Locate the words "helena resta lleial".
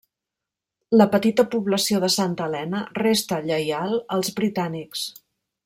2.47-3.97